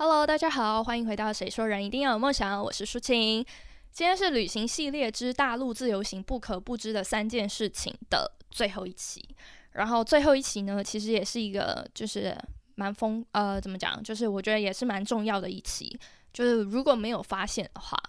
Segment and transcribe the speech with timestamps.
[0.00, 3.44] Hello，大家好，欢迎回到《谁说人一定要有梦想》，我是舒晴。
[3.90, 9.28] 今天是旅行系列之大陆自由行不可不知的三件事情的最后一期。
[9.72, 12.32] 然后最后一期呢，其实也是一个就是
[12.76, 14.00] 蛮疯呃，怎么讲？
[14.00, 15.98] 就是我觉得也是蛮重要的一期。
[16.32, 18.00] 就是如果没有发现的话，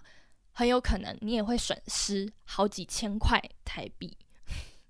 [0.52, 4.16] 很有可能你也会损失好几千块台币。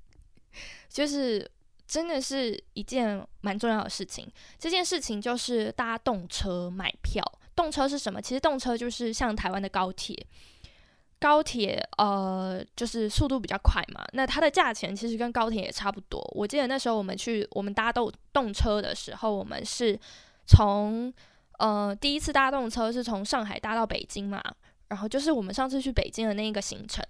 [0.92, 1.50] 就是
[1.90, 4.32] 真的是一件蛮重要的事情。
[4.60, 7.24] 这件事情就是搭动车买票。
[7.56, 8.22] 动车是什么？
[8.22, 10.16] 其实动车就是像台湾的高铁。
[11.18, 14.06] 高铁呃，就是速度比较快嘛。
[14.14, 16.22] 那它的价钱其实跟高铁也差不多。
[16.36, 20.00] 我记得那时候我们去我们搭动动车的时候，我们是
[20.46, 21.12] 从
[21.58, 24.40] 呃第一次搭动车是从上海搭到北京嘛。
[24.90, 27.04] 然后就是我们上次去北京的那一个行程。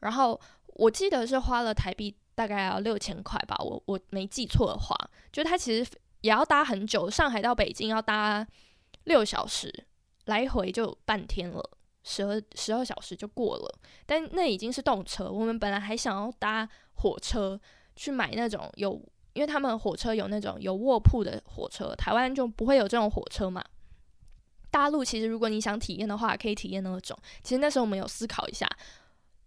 [0.00, 0.38] 然后
[0.74, 2.16] 我记得是花了台币。
[2.34, 4.96] 大概要六千块吧，我我没记错的话，
[5.32, 8.46] 就它其实也要搭很久，上海到北京要搭
[9.04, 9.72] 六小时，
[10.24, 11.70] 来回就半天了，
[12.02, 13.78] 十二十二小时就过了。
[14.04, 17.60] 但那已经是动车，我们本来还想要搭火车
[17.94, 19.00] 去买那种有，
[19.34, 23.64] 因为他们火车有那种有卧铺的火车，台湾就不会有这种火车嘛。
[24.70, 27.16] 大陆其实如果你想体验的话，可以体验那种。
[27.44, 28.68] 其实那时候我们有思考一下。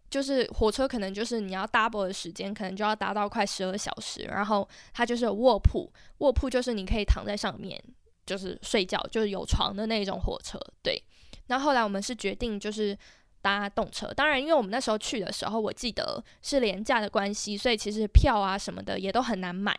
[0.10, 4.24] 就是火车可能就是你要 double 的时间，可能就要达到快十二小时。
[4.24, 7.82] 然后它就是卧铺，卧铺就是你可以躺在上面，
[8.26, 10.60] 就是睡觉，就是有床的那种火车。
[10.82, 11.02] 对。
[11.48, 12.98] 那后来我们是决定就是
[13.42, 19.78] 搭动车，当然因为我们那时候去的时候，我记得是廉价的关系，所以其实票啊什么的也都很难买，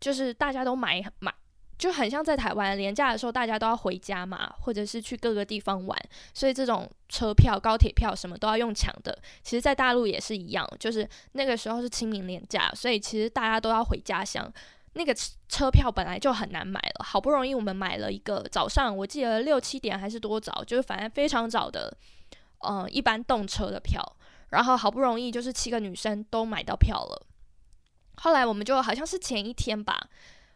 [0.00, 1.32] 就是大家都买买。
[1.76, 5.98] 就很像在台湾廉价的时候，大家都要回家嘛，或者是去各个地方玩，
[6.32, 9.16] 所以这种车票、高铁票什么都要用抢的。
[9.42, 14.50] 其实，在大陆也是一样，就是那个时候是清明廉价，所以其实大家都要回家乡，
[14.92, 15.14] 那个
[15.48, 17.04] 车票本来就很难买了。
[17.04, 21.96] 好不容易我们买了一个早上，我记得六七点还是多早，就是反正非常早的，
[22.66, 24.00] 嗯，一般动车的票。
[24.50, 27.26] 然后好不容易就是七个女生都买到票了，
[28.18, 30.08] 后来我们就好像是前一天吧。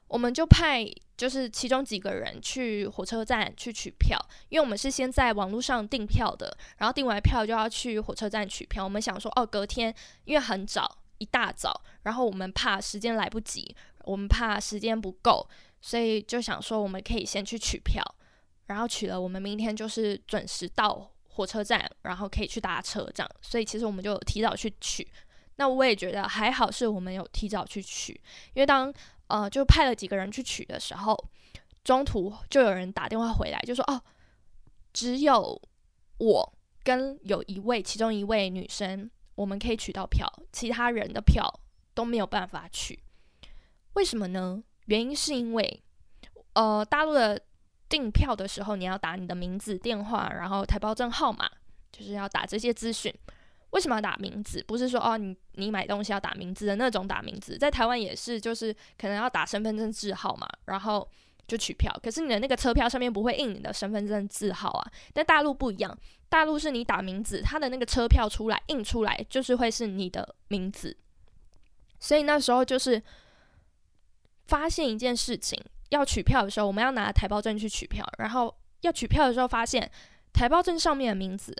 [0.08, 0.84] 我们就派
[1.16, 8.82] 就是其中几个人去火车站去取票，因为我们是先在网络上订票的，然后订完票就要去火车站取票。
[8.82, 13.74] 我们想说，哦，隔天因为很早，一大早，然后我们怕时间来不及，
[14.04, 15.46] 我们怕时间不够，
[15.80, 18.02] 所以就想说我们可以先去取票，
[18.66, 23.30] 然后取了，我们明天就是准时到火车站，然后可以去搭车这样。
[23.42, 25.06] 所以其实我们就提早去取。
[25.56, 28.12] 那我也觉得还好，是我们有提早去取，
[28.54, 28.94] 因为当
[29.28, 31.16] 呃，就派了几个人去取的时候，
[31.84, 34.02] 中途就有人打电话回来，就说：“哦，
[34.92, 35.60] 只有
[36.18, 36.52] 我
[36.82, 41.48] 跟有一位其中一位女生，我们可以取到票，其他人的票
[41.94, 42.98] 都没有办法取。
[43.94, 44.62] 为什么呢？
[44.86, 45.82] 原因是因为，
[46.54, 47.40] 呃，大陆的
[47.88, 51.50] 订票的时候，你要打你的名字、电话，然后台胞证号码，
[51.92, 53.14] 就是要打这些资讯。”
[53.70, 54.64] 为什么要打名字？
[54.66, 61.06] 不是说哦，你你买东西要打名字的那种打名字，在台湾也是，就是可能要打身份证字号嘛，然后
[61.46, 61.92] 就取票。
[62.02, 64.90] 可是你的那个车票上面不会印你的身份证字号啊。
[65.12, 65.98] 但大陆不一样，
[66.30, 70.96] 大陆是你打名字，它的那个车票出来印出来就是会是你的名字。
[72.00, 73.02] 所以那时候就是
[74.46, 79.90] 发现一件事情，要取票的时候，我们要拿台胞证去取票，然后要取票的时候发现
[80.32, 81.54] 台胞证上面的名字。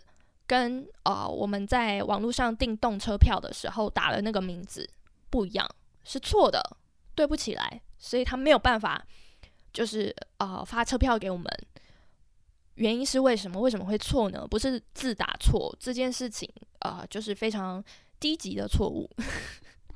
[0.48, 4.88] 跟呃我们在网络上订动车票的时候打了那个名字
[5.28, 5.68] 不一样，
[6.02, 6.60] 是错的，
[7.14, 9.06] 对不起来，所以他没有办法，
[9.72, 11.46] 就是呃发车票给我们。
[12.76, 13.60] 原因是为什么？
[13.60, 14.46] 为什么会错呢？
[14.48, 17.84] 不是字打错这件事情，呃，就是非常
[18.18, 19.10] 低级的错误，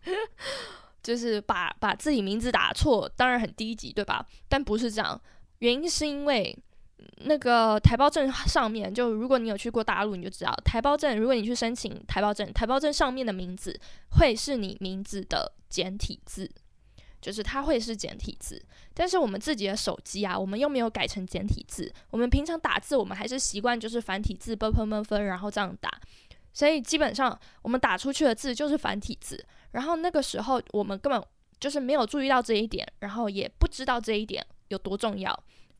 [1.02, 4.26] 就是把把自己名字打错，当然很低级，对吧？
[4.48, 5.18] 但不是这样，
[5.60, 6.54] 原因是因为。
[7.18, 11.18] 那个台胞证上面，就如果你有去过大陆，你就知道台胞证。
[11.18, 13.78] 如果你去申请台胞证，台胞证上面的名字
[14.18, 16.50] 会是你名字的简体字，
[17.20, 18.62] 就是它会是简体字。
[18.94, 21.92] 但是我们自己的手机啊，我们又没有改成简体字。
[22.10, 25.90] 我们平常打字，我们还是习惯就是繁体字，b p m f，然后这样打。
[26.52, 29.42] 所以基本上我们打出去的字就是繁体字。
[29.70, 31.22] 然后那个时候我们根本
[31.58, 35.32] 就是没有注意到这一点，然后也不知道这一点有多重要。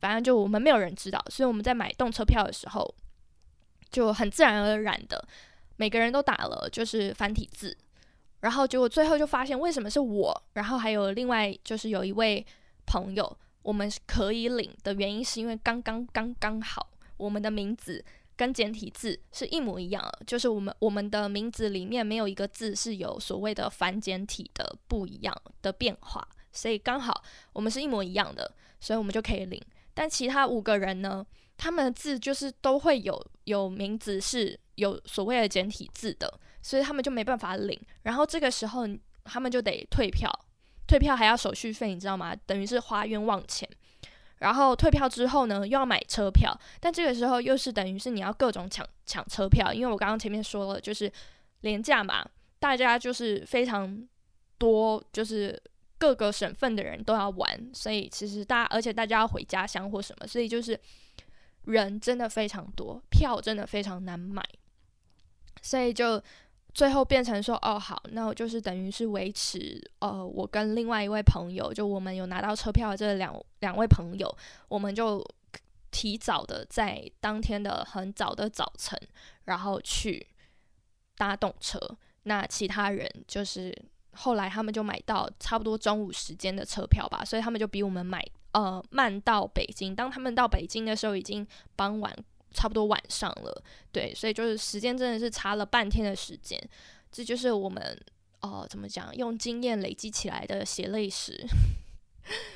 [0.03, 2.95] 反正就我们没有人知道，所以我们在买动车票的时候
[3.89, 5.25] 就很自然而然的，
[5.77, 7.77] 每个人都打了就是繁体字，
[8.41, 12.45] 然后结果最后就发现为什么是我，然后还有另外就是有一位
[12.85, 18.05] 朋友，我们可以领的原因是因为刚刚刚刚好我们的名字
[18.35, 27.23] 跟简体字是一模一样，就是我们我们的名字里面没有一个字是有所谓的繁简体的不一样的变化，所以刚好
[27.53, 29.63] 我们是一模一样的，所以我们就可以领。
[29.95, 31.25] 但其他五个人呢，
[31.57, 37.79] 他们的字就是都会有有名字是有所谓的简体字的，所以他们就没办法领。
[38.03, 38.89] 然后这个时候
[39.25, 40.31] 他们就得退票，
[40.87, 42.35] 退票还要手续费，你知道吗？
[42.47, 43.69] 等于是花冤枉钱。
[44.39, 51.11] 然后退票之后呢，又要买车票，但这个时候又是等于是你要各种抢抢车票，因为我刚刚前面说了，就是
[51.61, 52.27] 廉价嘛，
[52.59, 54.05] 大家就是非常
[54.59, 55.57] 多，就是
[56.03, 60.77] 各个省份的人都要玩，所以其实大，而且大家要回家乡或什么，所以就是
[61.67, 64.43] 人真的非常多，票真的非常难买，
[65.63, 66.21] 所以就。
[66.75, 74.35] 最后变成说哦好，那我就是等于是维持呃，我跟另外一位朋友，就我们有拿到车票的这两两位朋友，
[74.69, 75.23] 我们就
[75.91, 78.99] 提早的在当天的很早的早晨，
[79.45, 80.27] 然后去
[81.19, 81.79] 搭动车。
[82.23, 83.71] 那其他人就是
[84.13, 89.95] 后来他们就买到差不多中午时间的车票吧，所以他们就比我们买呃慢到北京。
[89.95, 92.15] 当他们到北京的时候，已经傍晚。
[92.55, 96.63] 差不多晚上了，对，所以就是时间真的是差了半天的时间，
[97.11, 97.99] 这就是我们
[98.43, 101.43] 哦，怎么讲，用经验累积起来的血泪史，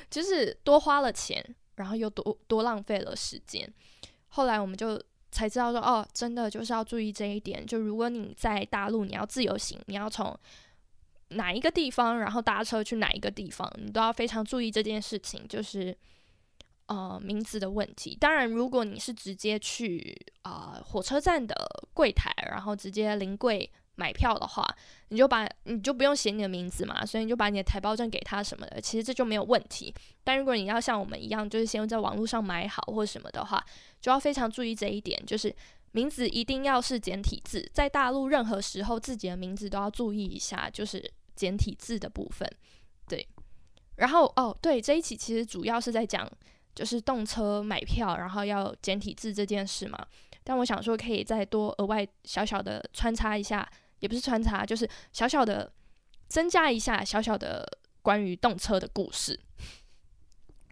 [0.07, 1.43] 就是多花了钱，
[1.77, 3.67] 然后又多多浪费了时间。
[4.27, 5.01] 后来我们就
[5.31, 10.39] 才知道说，哦，真的就是要注意这一点，就如果你在大陆你要自由行，你要从
[11.29, 15.97] 哪一个地方，然后搭车去哪一个地方，你都要非常注意这件事情，就是。
[16.89, 18.15] 呃，名字的问题。
[18.17, 21.53] 当然，如果你是直接去啊火车站的
[21.93, 24.65] 柜台，然后直接临柜买票的话，
[25.09, 29.93] 你就把你就不用写你的名字嘛，所以你就把你的台胞证给他什么的，其实这就没有问题。
[30.23, 33.61] 但如果你要像我们一样，就是先在网络上买好或什么的话，
[33.99, 35.53] 就要非常注意这一点，就是
[35.91, 37.69] 名字一定要是简体字。
[37.73, 42.45] 在大陆任何时候自己的名字都要注意一下，就是简体字的部分。
[43.07, 43.25] 对，
[43.95, 46.29] 然后哦，对，这一期其实主要是在讲。
[46.77, 49.97] 就是动车买票，然后要简体字这件事嘛。
[50.43, 53.67] 但我想说，可以再多额外小小的穿插一下，
[53.97, 55.73] 也不是穿插，就是小小的
[56.27, 57.67] 增加一下小小的
[58.03, 59.39] 关于动车的故事。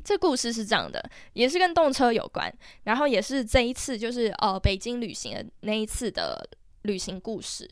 [0.04, 1.04] 这故事是这样的，
[1.34, 6.48] 也是跟动车有关，然后也是这一次就是呃北京旅行的那一次的
[6.84, 7.68] 旅行故事。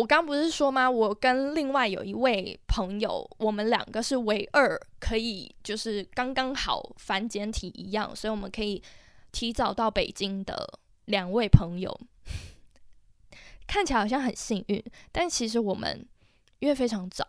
[0.00, 0.90] 我刚不是说吗？
[0.90, 8.82] 我跟另外有一位朋友，我们两个是唯二可以就是刚刚好反简体一样，所以我们可以
[9.30, 12.00] 提早到北京的两位朋友，
[13.66, 14.82] 看起来好像很幸运，
[15.12, 16.02] 但其实我们
[16.60, 17.28] 因为非常早，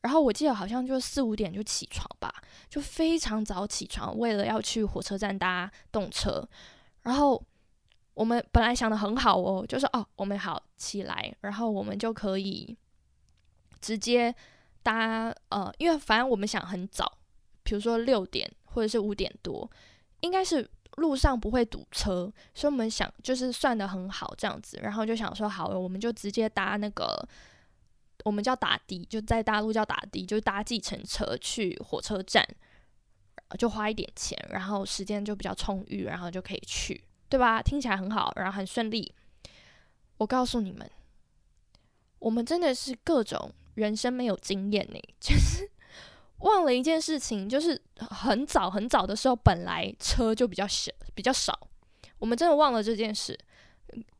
[0.00, 2.32] 然后我记得好像就四五点就起床吧，
[2.70, 6.48] 就非常早起床，为了要去火车站搭动车，
[7.02, 7.42] 然后。
[8.18, 12.76] 我们本来想的很好哦，就是哦，我们好起来，然后我们就可以
[13.80, 14.34] 直接
[14.82, 17.16] 搭呃，因为反正我们想很早，
[17.62, 19.70] 比如说六点或者是五点多，
[20.22, 27.24] 应该是路上不会堵车，所以我们想就是算的很好这样子，然后就想说好，我们就直接搭那个
[28.24, 32.44] 我们叫打的，就在大陆叫打的，就搭计程车去火车站，
[33.56, 37.00] 就花一点钱，然后时间就比较充裕，然后就可以去。
[37.28, 37.62] 对吧？
[37.62, 39.14] 听起来很好，然后很顺利。
[40.16, 40.90] 我告诉你们，
[42.18, 45.70] 我们真的是各种人生没有经验呢，就是
[46.40, 51.68] 忘了一件事情，就是很早很早的时候，本来车就比较小，比较少。
[52.18, 53.38] 我们真的忘了这件事，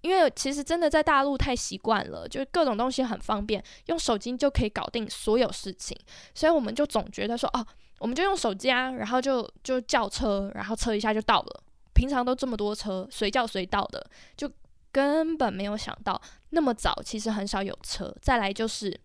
[0.03, 5.99] 因为其实真的在大陆太习惯了，就是各种东西很方便，用手机就可以搞定所有事情，
[6.35, 7.67] 所以我们就总觉得说，哦，
[7.99, 11.62] 我们就用手机啊，然后就就叫车，然后车一下就到了。
[11.99, 14.49] 平常都这么多车，随叫随到的，就
[14.93, 18.14] 根本没有想到那么早，其实很少有车。
[18.23, 18.97] 再来就是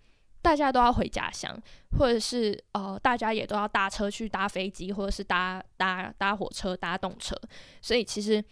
[0.43, 1.59] 大家都要回家乡，
[1.97, 7.35] 或者是呃，大家也都要搭车去搭飞机，或者是搭搭搭火车、搭动车。
[7.81, 8.45] 所以其实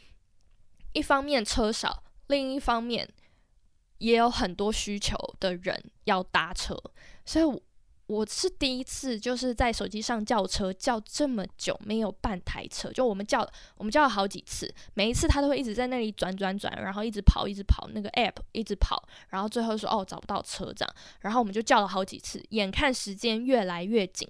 [0.93, 3.07] 一方面车少，另一方面
[3.99, 6.75] 也有很多需求的人要搭车，
[7.23, 7.61] 所以。
[8.11, 24.27] 我是第一次就是在手机上叫车，叫这么久没有半台车，就我们叫我们叫了好几次，每一次他都会一直在那里转转转，然后一直跑一直跑，那个 app 一直跑，然后最后说哦找不到车这样，然后我们就叫了好几次，眼看时间越来越紧，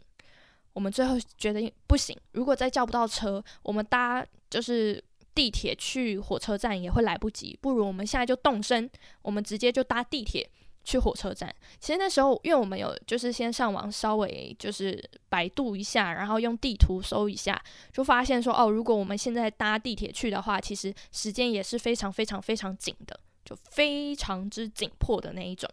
[0.74, 8.88] 我们最后觉得不行，如果再叫不到车，我们搭就是地铁去火车站也会来不及，不如我们现在就动身，
[9.24, 10.48] 我们直接就搭地铁。
[10.84, 17.62] 去火车站，其实那时候，因为我们有就是先上网稍微就是百度一下，然后用地图搜一下，
[17.94, 25.70] 就发现说，哦，如果我们现在搭地铁去的话，其实时间也是非常非常非常紧的，就非常之紧迫的那一种。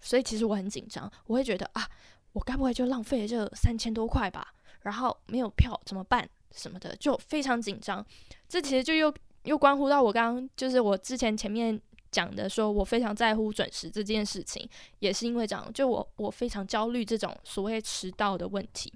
[0.00, 1.88] 所以其实我很紧张，我会觉得啊，
[2.32, 4.52] 我该不会就浪费了这三千多块吧？
[4.82, 6.28] 然后没有票怎么办？
[6.50, 8.04] 什么的，就非常紧张。
[8.48, 11.80] 这其实就又又关乎到我刚刚就是我之前前面
[12.12, 14.68] 讲的，说我非常在乎准时这件事情，
[15.00, 18.92] 也是因为这样，就我我非常焦虑这种所谓迟到的问题。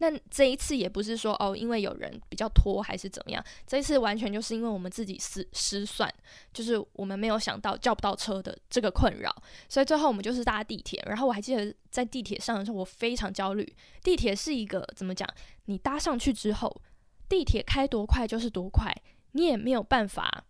[0.00, 6.08] 那这一次也不是说哦，因为有人比较拖还是怎么样，这一次完全就是因为我们自己失失算，
[6.52, 9.34] 就是我们没有想到叫不到车的这个困扰，
[9.68, 11.02] 所以最后我们就是搭地铁。
[11.04, 13.74] 然后我还记得在地铁上的时候，我非常焦虑。
[14.04, 15.28] 地铁是一个怎么讲？
[15.64, 16.80] 你搭上去之后，
[17.28, 18.94] 地铁开多快就是多快，
[19.32, 20.44] 你也没有办法，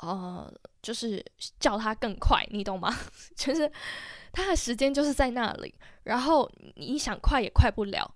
[0.00, 1.24] 呃，就是
[1.58, 2.94] 叫它更快，你懂吗？
[3.36, 3.70] 就是
[4.32, 5.74] 它的时间就是在那里，
[6.04, 8.14] 然后你想快也快不了。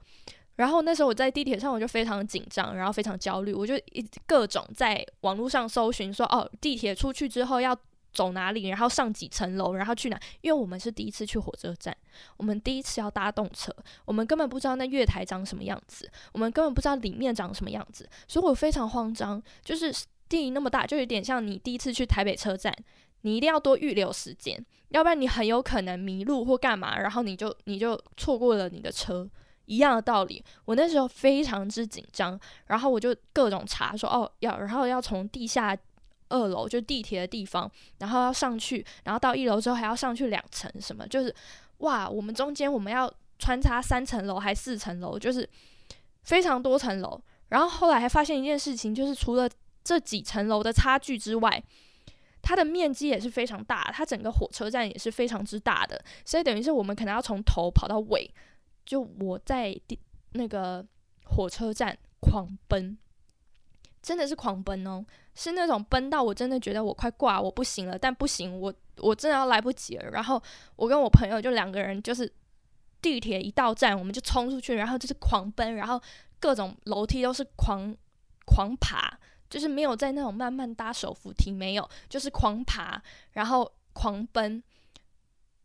[0.57, 7.75] 然后那时候我在地铁上，我就非常紧张，然后非常焦虑，我就一各种在网络上搜寻，说哦，地铁出去之后要
[8.13, 10.21] 走哪里，然后上几层楼，然后去哪？
[10.43, 11.97] 因为我们是第一次去火车站，
[12.37, 19.43] 我们第一次要搭动车，我们根本不知道那月台长什么样子，我们根本不知道里面长什么样子，所以我非常慌张。
[19.65, 19.91] 就是
[20.31, 22.75] 地那么大，就有点像你第一次去台北车站，
[23.21, 29.29] 你一定要多预留时间，要不然你很有可能迷路或干嘛，然后你就你就错过了你的车。
[29.67, 35.79] 一样的道理，我那时候非常之紧张，然后我就各种查说哦要，然后要从地下
[36.29, 41.33] 二楼就地铁的地方，然后要上去，然后到一楼之后还要上去两层，什么就是
[41.79, 43.09] 哇，我们中间我们要
[43.39, 45.49] 穿插三层楼还四层楼，就是
[46.25, 47.21] 非常多层楼。
[47.51, 49.49] 然后后来还发现一件事情，就是除了
[49.83, 51.63] 这几层楼的差距之外，
[52.43, 58.33] 它的面积也是非常大，它整个火车站也是非常之大的，所以等于是我们可能要从头跑到尾。
[58.87, 59.97] 就我在地
[60.33, 60.85] 那个
[61.25, 62.99] 火车站狂奔，
[64.03, 70.11] 真的是狂奔哦，是那种奔到我真的觉得我快挂，我不行了，但不行，我我真的要来不及了。
[70.11, 70.43] 然后
[70.75, 72.33] 我跟我朋友就两个人，就是
[73.01, 76.01] 地铁一到站，我们就冲出去，然后就是狂奔，然后
[76.41, 77.95] 各种楼梯都是狂
[78.45, 79.21] 狂爬，
[79.51, 83.03] 就是没有在那种慢慢搭手扶梯，没有，就是狂爬，
[83.33, 84.63] 然后狂奔，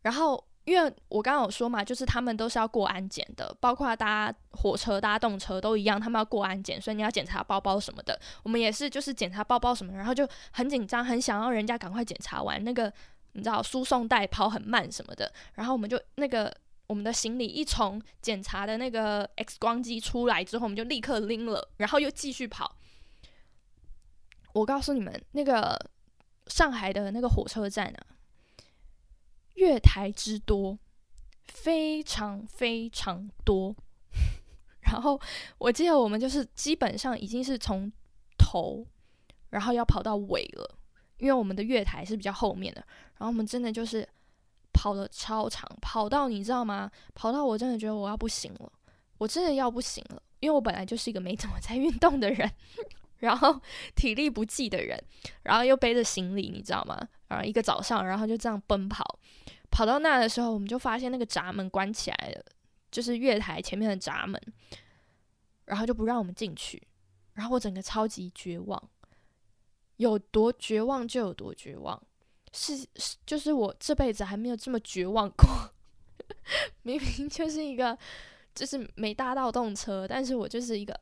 [0.02, 0.44] 然后。
[0.66, 8.18] 因为我刚刚有说嘛，就是他们都是要过安检的，包括搭火车、搭动车都一样，他们要过安检，所以你要检查包包什么的。
[8.42, 12.92] 我们也是，就是检查包包什么，然后就很紧张，很想要人家赶快检查完那个，
[13.34, 15.32] 你知道输送带跑很慢什么的。
[15.54, 16.52] 然后我们就那个
[16.88, 22.74] 我们的行李一从检查的那个 X 光机出来之后，我们就立刻拎了，然后又继续跑。
[24.56, 25.78] 我告诉你们，那个
[26.46, 28.16] 上海的那个火车站啊。
[29.56, 30.78] 月台之多，
[31.48, 33.74] 非常非常多。
[34.80, 35.20] 然后
[35.58, 37.92] 我记得我们就是基本上已经是从
[38.38, 38.86] 头，
[39.50, 40.78] 然后要跑到尾了，
[41.18, 42.82] 因为我们的月台是比较后面的。
[43.18, 44.08] 然后我们真的就是
[44.72, 46.90] 跑了超长，跑到你知道吗？
[47.14, 48.72] 跑到我真的觉得我要不行了，
[49.18, 52.50] 我真的要不行了，因为我本来就是一个没怎么在运动的人，
[53.18, 53.60] 然后
[53.96, 55.02] 体力不济的人，
[55.42, 56.96] 然后又背着行李，你知道吗？
[57.28, 59.18] 然后一个早上，然后就这样奔跑。
[59.70, 62.44] 跑到那的时候，我们就发现那个闸门关起来了，
[62.90, 64.40] 就是月台前面的闸门，
[65.64, 66.80] 然后就不让我们进去。
[67.34, 68.90] 然后我整个超级绝望，
[69.96, 72.00] 有多绝望就有多绝望，
[72.52, 75.46] 是是，就是我这辈子还没有这么绝望过。
[76.82, 77.98] 明明就是一个，
[78.54, 80.98] 就是没搭到动车，但是我就是一个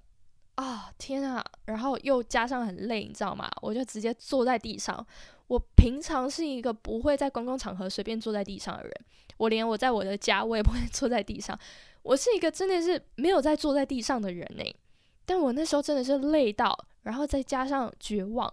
[0.57, 1.45] 啊天啊！
[1.65, 3.51] 然后又加上很累，你知道吗？
[3.61, 5.05] 我就直接坐在地上。
[5.49, 8.93] 我平常是一个不会在公共场合随便坐在地上的人，
[9.37, 11.59] 我连我在我的家我也不会 坐在地上。
[12.03, 14.77] 我是一个真的是没有在坐在地上的人呢。
[15.27, 18.53] 但我那时候真的是累到，然后再加上绝望，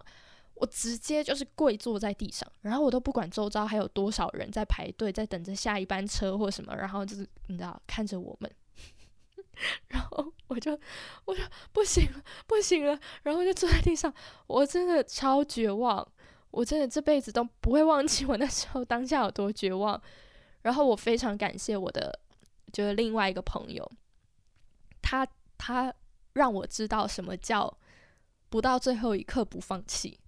[0.55, 8.49] 我直接就是跪坐在地上，然后我都不管周遭还有多少人在排队，在等着下一班车或什么，然后就是你知道看着我们，
[9.87, 10.79] 然后我就
[11.25, 14.13] 我说不行了，不行了，然后就坐在地上，
[14.47, 16.07] 我真的超绝望。
[16.51, 20.01] 我真的这辈子都不会忘记我那时候当下有多绝望，
[20.63, 22.19] 然后我非常感谢我的
[22.73, 23.89] 就是另外一个朋友，
[25.01, 25.25] 他
[25.57, 25.93] 他
[26.33, 27.77] 让我知道什么叫
[28.49, 30.19] 不到最后一刻不放弃。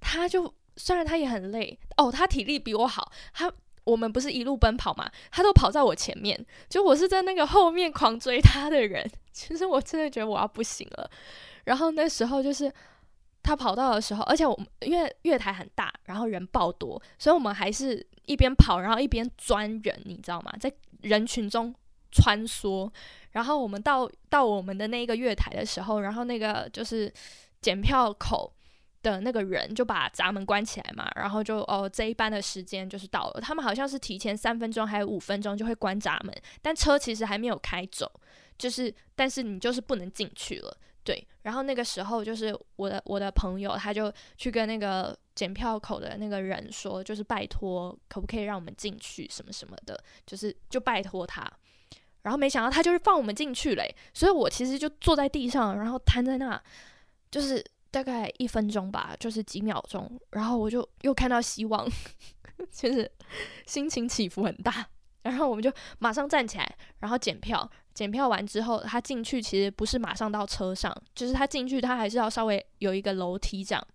[0.00, 3.52] 他就虽然他也很累哦，他体力比我好，他
[3.90, 9.08] 我们不是一路奔跑嘛，他都跑在我前面，就我是在那个后面狂追他的人。
[9.32, 11.10] 其实我真的觉得我要不行了，
[11.64, 12.72] 然后那时候就是。
[13.40, 20.52] 他跑到的时候，而且我们因为月台很大，然后人爆多，所以我们还是一边跑，然后一边钻人，你知道吗？
[20.60, 21.74] 在人群中
[22.10, 22.90] 穿梭。
[23.30, 27.10] 然后我们到到我们的那个月台的时候，然后那个就是
[27.62, 28.52] 检票口
[29.02, 33.40] 的那个人就把闸门关起来嘛，然后就哦这一班的时间就是到了。
[33.40, 38.10] 他们好像是提前三分钟还有五分钟就会关闸门，但车其实还没有开走。
[38.56, 40.76] 就是但是你就是不能进去了。
[41.04, 51.50] 对，然后那个时候就是我的我的朋友，他就去跟那个检票口的那个人说，就是拜托，可不可以让我们进去什么什么的，就是就拜托他。
[52.22, 56.60] 然后没想到他就是放我们进去嘞，所以我其实就坐在地上，然后瘫在那，
[57.30, 61.88] 就是大概一分钟吧，就是几秒钟，然后我就又看到希望，
[62.70, 63.10] 就是
[63.66, 64.86] 心情起伏很大。
[65.22, 67.68] 然后我们就马上站起来，然后检票。
[67.92, 73.86] 检票完之后，他进去其实不是马上到车上，就是他进去他还是要稍微有一个楼梯这样。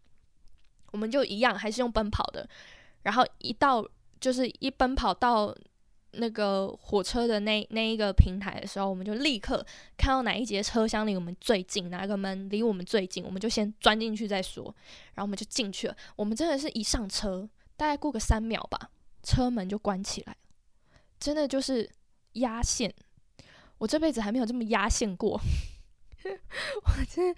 [0.91, 2.47] 我们就一样还是用奔跑的，
[3.03, 3.83] 然后一到
[4.19, 5.55] 就是一奔跑到
[6.13, 9.65] 那个火车的那那一个平台的时候，我们就立刻
[9.97, 14.63] 看到哪一节车厢离我们最近，哪个门离我们最近，我们就先钻进去再说。
[15.15, 15.97] 然后我们就进去了。
[16.15, 18.89] 我们真的是一上车，大概过个三秒吧，
[19.21, 20.35] 车门就关起来，
[21.19, 21.89] 真的就是
[22.33, 22.93] 压线。
[23.79, 25.39] 我这辈子还没有这么压线过，
[26.23, 27.35] 我真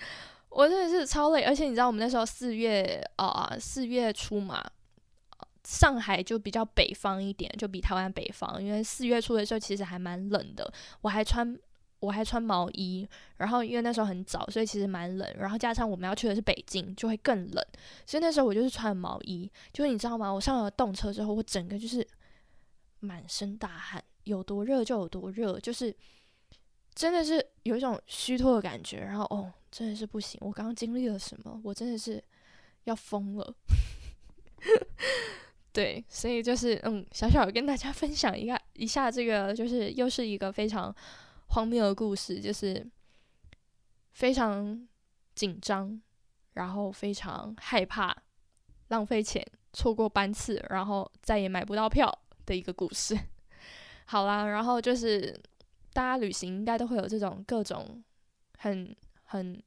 [0.50, 4.64] 我真的是超累，而且你知道我们那时候四月啊四月初嘛，
[5.66, 11.58] 上海就比较北方一点，就比台湾北方，因为四月初的时候其实还蛮冷的，我还穿
[12.00, 13.08] 我还穿毛衣，
[13.38, 17.66] 然后因为那时候很早，所以其实蛮冷，然后加上我们要去的是北京，就会更冷，
[18.06, 20.32] 所以那时候我就是穿毛衣，就是你知道吗？
[20.32, 22.08] 我上了动车之后，我整个就是
[23.00, 25.96] 满身大汗，有多热就有多热，就是。
[26.94, 31.60] 真的是有一种虚脱的感觉，然后哦，真的是不行，我刚刚经历了什么？
[31.62, 32.24] 我真的是
[32.86, 33.54] 要疯了。
[35.76, 40.96] 对，所以就是嗯，小小跟大家分享一下一下这个，就是又是一个非常
[41.48, 42.90] 荒谬的故事，就是
[44.14, 44.88] 非常
[45.36, 46.02] 紧张，
[46.54, 48.16] 然后非常害怕
[48.88, 52.10] 浪费钱错过班次，然后再也买不到票
[52.46, 53.20] 的一个故事。
[54.08, 55.38] 好啦，然后就是。
[55.96, 58.04] 大家旅行应该都会有这种各种
[58.58, 59.64] 很很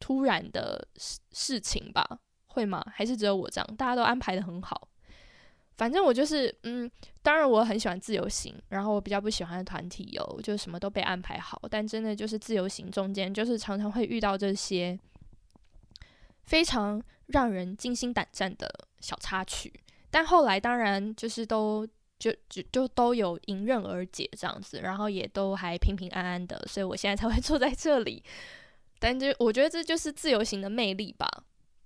[0.00, 2.18] 突然的事事情吧？
[2.48, 2.84] 会吗？
[2.92, 3.76] 还是只有我这样？
[3.76, 4.88] 大家都安排的很好。
[5.80, 6.90] 反正我就是，嗯，
[7.22, 11.58] 当然我很喜欢自由行，然后我比较不喜欢团体游，就什么都被安排好。
[11.70, 15.00] 但真的就是自由行中间，就是常常会遇到这些
[16.42, 18.68] 非常让人惊心胆战的
[19.00, 19.72] 小插曲。
[20.10, 21.88] 但后来当然就是都。
[22.20, 28.22] 就就就都有迎刃而解这样子，然后也都还平平安安的，所以我现在才会 坐在这里。
[28.98, 31.26] 但就我觉得这就是自由行的魅力吧。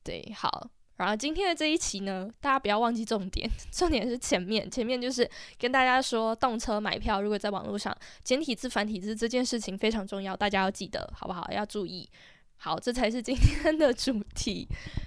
[0.03, 5.29] 对，好，然后今天的这一期呢，大家不要忘记重点， 重点是前面，前面就是
[5.59, 11.51] 跟大家说动车买票，如果在网络上简体字、繁体字这件事情非常重要，大家要记得好不好？
[11.53, 12.09] 要注意。
[12.57, 14.67] 好，这才是今天的主题。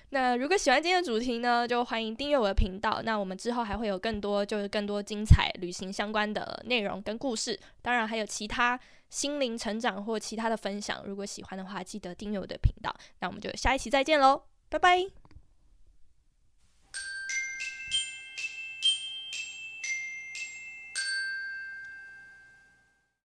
[0.09, 3.01] 那如果喜欢今天的主题呢，就欢迎订阅我的频道。
[3.03, 7.59] 那我们之后还会有更多，就是更多精彩旅行相关的内容跟故事。
[7.81, 11.01] 当然还有其他心灵成长或其他的分享。
[11.05, 12.93] 如果喜欢的话，记得订阅我的频道。
[13.21, 15.26] 那我们就下一期再见喽，拜拜。